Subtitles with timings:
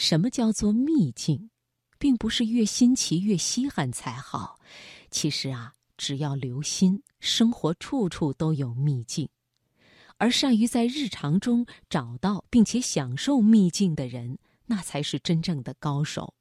[0.00, 1.50] 什么叫做秘境？
[1.98, 4.58] 并不是越新奇越稀罕才好。
[5.10, 9.28] 其实啊，只要留心，生活处处都有秘境。
[10.16, 16.32] 而善于在日常中找到并且享受秘境的人，那才是真正的高手。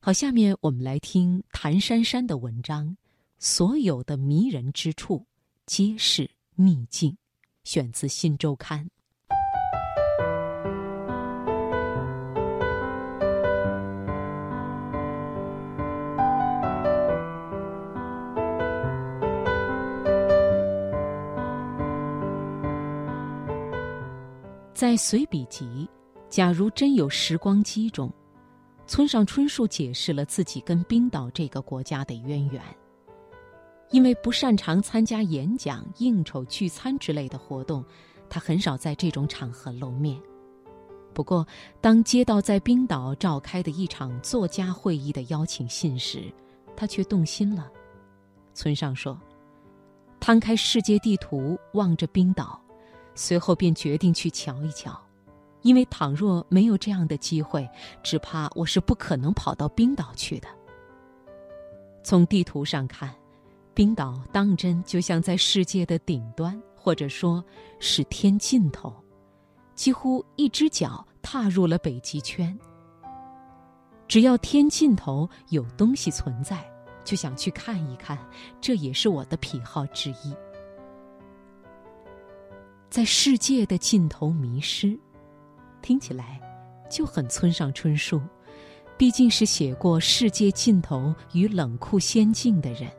[0.00, 2.96] 好，下面我们来听谭珊珊的文章。
[3.38, 5.24] 所有的迷人之处，
[5.64, 7.16] 皆是秘境。
[7.62, 8.84] 选自《新周刊》。
[24.76, 25.88] 在随笔集
[26.28, 28.12] 《假如真有时光机》中，
[28.86, 32.62] 村上春树解释了自己跟冰岛这个国家的渊源。
[33.90, 37.82] 因为不擅长参加演讲、应酬、聚餐之类的活动，
[38.28, 40.20] 他很少在这种场合露面。
[41.14, 41.46] 不过，
[41.80, 46.30] 当接到在冰岛召开的一场作家会议的邀请信时，
[46.76, 47.72] 他却动心了。
[48.52, 49.18] 村上说
[50.20, 52.60] ：“摊开世界地图，望着冰岛。”
[53.16, 54.96] 随后便决定去瞧一瞧，
[55.62, 57.68] 因为倘若没有这样的机会，
[58.02, 60.46] 只怕我是不可能跑到冰岛去的。
[62.04, 63.12] 从地图上看，
[63.74, 67.44] 冰岛当真就像在世界的顶端，或者说
[67.80, 68.94] 是天尽头，
[69.74, 72.56] 几乎一只脚踏入了北极圈。
[74.06, 76.64] 只要天尽头有东西存在，
[77.02, 78.16] 就想去看一看，
[78.60, 80.32] 这也是我的癖好之一。
[82.88, 84.98] 在世界的尽头迷失，
[85.82, 86.40] 听起来
[86.88, 88.20] 就很村上春树，
[88.96, 92.90] 毕竟是写过《世界尽头与冷酷仙境》的人。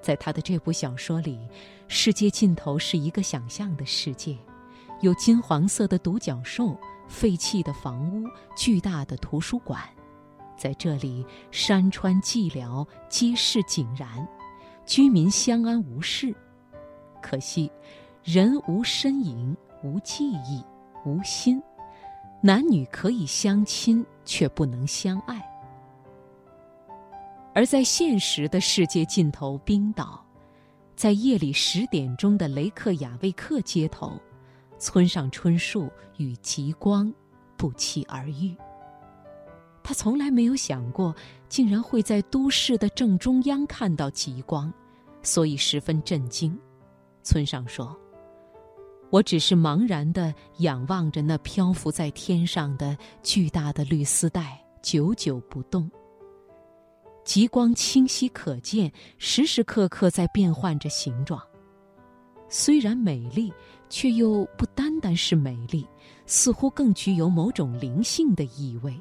[0.00, 1.38] 在他的这部小说里，
[1.88, 4.38] 世界尽头是一个想象的世界，
[5.00, 6.74] 有金黄色的独角兽、
[7.08, 8.26] 废弃的房屋、
[8.56, 9.82] 巨大的图书馆，
[10.56, 14.26] 在这里山川寂寥，街市井然，
[14.86, 16.34] 居民相安无事。
[17.20, 17.70] 可惜。
[18.30, 20.62] 人无身影，无记忆，
[21.02, 21.62] 无心，
[22.42, 25.42] 男女可以相亲，却不能相爱。
[27.54, 30.22] 而在现实的世界尽头，冰岛，
[30.94, 34.20] 在夜里十点钟的雷克雅未克街头，
[34.78, 37.10] 村上春树与极光
[37.56, 38.54] 不期而遇。
[39.82, 41.16] 他从来没有想过，
[41.48, 44.70] 竟然会在都市的正中央看到极光，
[45.22, 46.54] 所以十分震惊。
[47.22, 47.98] 村上说。
[49.10, 55.90] 我只是茫然地仰望着那漂浮在天上的巨大的绿丝带，久久不动。
[57.24, 61.40] 极光清晰可见，时时刻刻在变换着形状。
[62.50, 63.52] 虽然美丽，
[63.90, 65.86] 却又不单单是美丽，
[66.24, 68.98] 似乎更具有某种灵性的意味，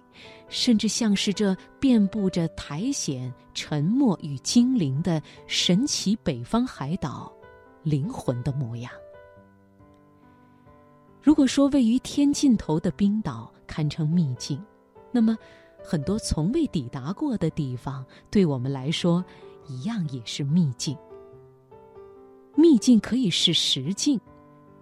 [0.50, 7.31] 甚至像是这遍布着苔藓、沉默与精灵的神奇北方海岛，
[7.84, 8.91] 灵魂的模样。
[11.28, 14.64] 如果说位于天尽头的冰岛堪称秘境，
[15.12, 15.38] 那么
[15.84, 19.22] 很多从未抵达过的地方，对我们来说
[19.68, 20.98] 一样也是秘境。
[22.56, 24.18] 秘境可以是实境，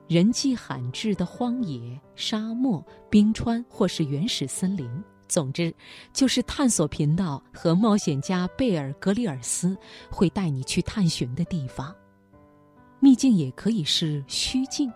[0.08, 4.88] 人迹罕至的荒野、沙漠、冰川，或是原始森林。
[5.28, 5.74] 总之，
[6.14, 9.76] 就是探索频道和冒险家贝尔格里尔斯
[10.12, 11.92] 会带你去探寻的地方。
[13.00, 14.94] 秘境也可以是虚境。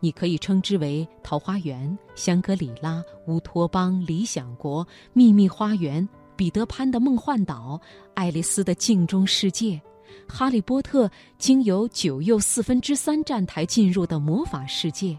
[0.00, 6.06] 你可以称之为桃花源、香格里拉、乌托邦、理想国、秘密花园、
[6.36, 7.78] 彼得潘的梦幻岛、
[8.14, 9.80] 爱丽丝的镜中世界、
[10.26, 15.18] 哈利波特经由九又四分之三站台进入的魔法世界，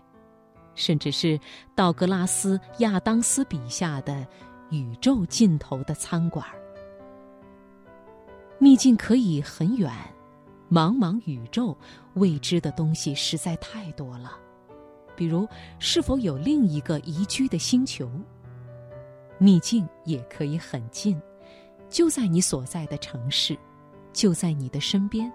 [0.73, 1.39] 甚至是
[1.75, 4.25] 道格拉斯·亚当斯笔下的
[4.71, 6.45] 宇宙尽头的餐馆。
[8.57, 9.91] 秘境可以很远，
[10.71, 11.77] 茫茫宇宙，
[12.15, 14.37] 未知的东西实在太多了。
[15.21, 18.09] 比如，是否有另一个宜居的星球？
[19.37, 21.21] 秘境也可以很近，
[21.89, 23.55] 就在你所在的城市，
[24.11, 25.31] 就在你的身边。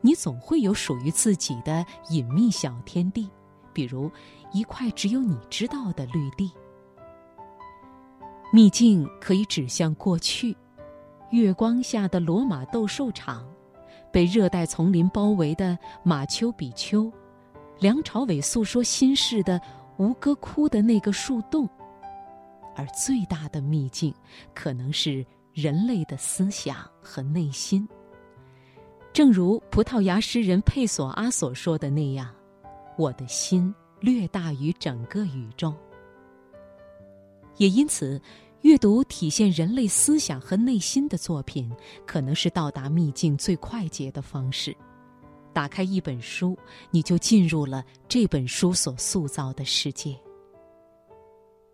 [0.00, 3.28] 你总会有属于自己的隐秘小天地，
[3.74, 4.10] 比如
[4.50, 6.50] 一块只有你知道的绿地。
[8.50, 10.56] 秘境可以指向过去，
[11.32, 13.46] 月光下的罗马斗兽场，
[14.10, 17.12] 被热带丛林包围的马丘比丘。
[17.78, 19.60] 梁朝伟诉说心事的
[19.98, 21.68] 吴哥窟的那个树洞，
[22.74, 24.14] 而最大的秘境，
[24.54, 27.86] 可能是人类的思想和内心。
[29.12, 32.34] 正如葡萄牙诗人佩索阿所说的那样
[32.96, 35.74] ：“我的心略大于整个宇宙。”
[37.58, 38.20] 也因此，
[38.62, 41.70] 阅读体现人类思想和内心的作品，
[42.06, 44.76] 可能是到达秘境最快捷的方式。
[45.56, 46.54] 打开一本书，
[46.90, 50.14] 你就进入了这本书所塑造的世界。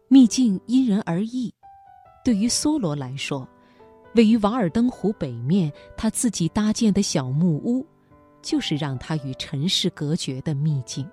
[0.06, 1.52] 秘境因人而异，
[2.24, 3.44] 对于梭罗来说，
[4.14, 7.84] 位于瓦尔登湖北面他自己搭建的小木屋，
[8.40, 11.04] 就是让他与尘世隔绝的秘境。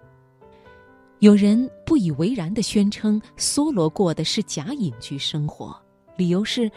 [1.21, 5.75] 有人不以为然地宣称，梭罗过的是假隐居生活，
[6.15, 6.71] 理由是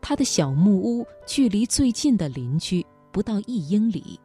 [0.00, 4.18] 他的小木屋距离最近的邻居不到一英里。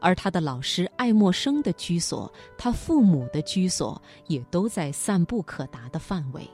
[0.00, 6.48] 而他的老师爱默生的居所，他父母的居所也都在散步可达的范围。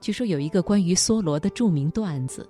[0.00, 2.48] 据说有一个关于梭罗的著名段子：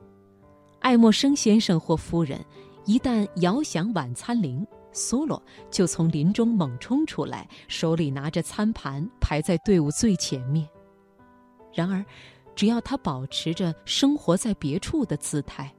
[0.78, 2.38] 爱默生先生或夫人
[2.84, 10.68] 一旦摇响晚餐铃，梭罗就从林中猛冲出来，手里拿着餐盘，排在队伍最前面。
[11.72, 12.04] 然而，
[12.54, 15.72] 只要他保持着生活在别处的姿态，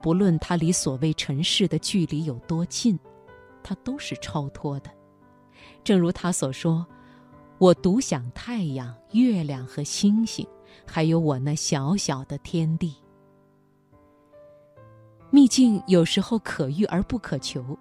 [0.00, 2.98] 不论他离所谓尘世的距离有多近。
[3.62, 4.90] 他都是超脱的，
[5.84, 6.86] 正如他所说
[7.58, 10.46] ：“我独享太阳、月亮和星星，
[10.86, 12.94] 还有我那小小的天地。”
[15.30, 17.78] 秘境有时候可遇而不可求。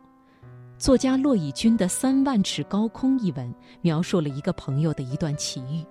[0.78, 5.86] 作家骆以军的《三万尺高空》一文描述了一个朋友的一段奇遇。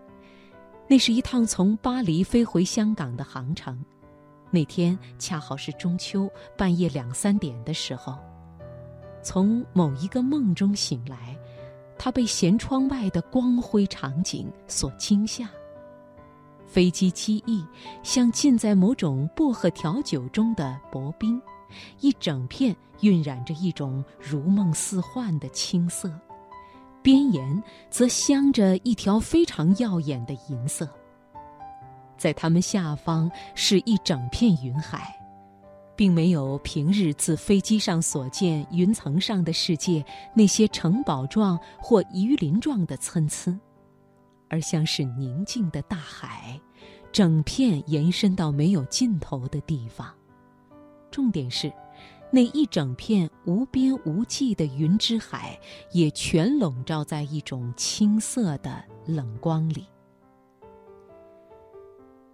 [0.88, 3.85] 那是一趟从巴黎飞回香港的航程，
[4.50, 8.17] 那天恰好是中秋，半夜两三点的时候。
[9.28, 11.36] 从某一个梦中醒来，
[11.98, 15.46] 他被舷窗外的光辉场景所惊吓。
[16.66, 17.62] 飞机机翼
[18.02, 21.38] 像浸在某种薄荷调酒中的薄冰，
[22.00, 26.10] 一整片晕染着一种如梦似幻的青色，
[27.02, 30.88] 边沿则镶着一条非常耀眼的银色。
[32.16, 35.18] 在它们下方是一整片云海。
[35.99, 43.59] 并没有平日自飞机上所见云层上的世界那些城堡状或鱼鳞状的参差，
[44.49, 46.61] 而像是宁静的大海，
[47.11, 50.15] 整片延伸到没有尽头的地方。
[51.11, 51.73] 重点是，
[52.31, 55.59] 那一整片无边无际的云之海，
[55.91, 59.85] 也全笼罩在一种青色的冷光里。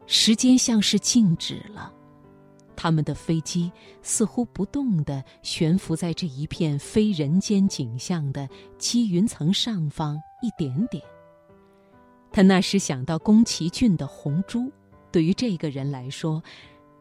[0.04, 1.90] 时间像是静止了。
[2.76, 3.70] 他们的飞机
[4.02, 8.48] 似乎不动地悬浮在这一片非人间景象的
[8.78, 11.02] 积云层上方一点点。
[12.30, 14.60] 他那时想到宫崎骏的《红猪》，
[15.10, 16.42] 对于这个人来说，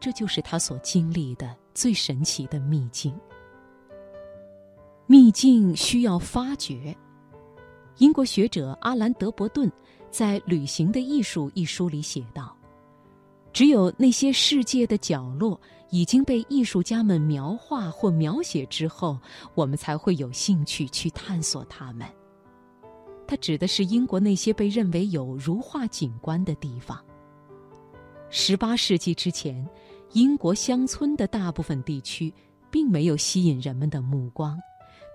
[0.00, 3.14] 这就是他所经历的最神奇的秘境。
[5.06, 6.96] 秘境需要发掘。
[7.98, 9.70] 英国学者阿兰·德伯顿
[10.10, 12.43] 在《旅行的艺术》一书里写道。
[13.54, 15.58] 只有那些世界的角落
[15.90, 19.16] 已经被艺术家们描画或描写之后，
[19.54, 22.04] 我们才会有兴趣去探索它们。
[23.28, 26.98] 它指的是英国那些被认为有如画景观的地方。
[28.28, 29.64] 十八世纪之前，
[30.14, 32.34] 英国乡村的大部分地区
[32.72, 34.58] 并没有吸引人们的目光，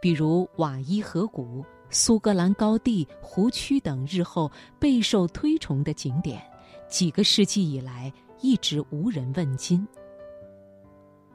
[0.01, 4.49] 比如瓦伊河谷、苏格兰高地、湖区等日后
[4.79, 6.41] 备受推崇的景点，
[6.87, 8.09] 几个世纪以来。
[8.41, 9.87] 一直无人问津。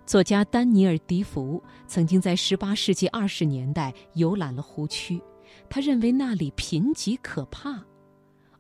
[0.06, 5.20] 作家丹尼尔·迪福曾经在18世纪20年代游览了湖区，
[5.68, 7.82] 他认为那里贫瘠可怕；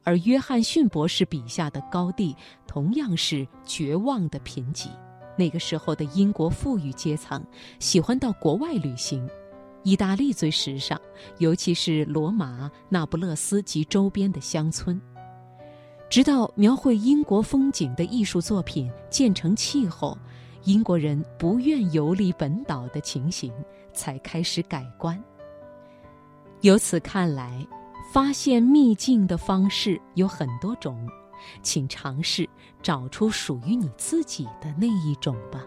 [0.02, 2.34] 而约翰逊博士笔下的高地
[2.66, 4.88] 同样是绝望的贫瘠。
[5.36, 7.44] 那个时候的英国富裕阶层
[7.78, 9.28] 喜欢到国外旅行，
[9.82, 10.98] 意大利最时尚，
[11.38, 14.98] 尤其是罗马、那不勒斯及周边的乡村。
[16.08, 20.16] 直到描绘英国风景的艺术作品渐成气候，
[20.62, 23.52] 英国人不愿游历本岛的情形
[23.92, 25.20] 才开始改观。
[26.60, 27.66] 由此看来，
[28.12, 31.08] 发现秘境的方式有很多种，
[31.62, 32.48] 请尝试
[32.80, 35.60] 找出属于你自己的那一种吧。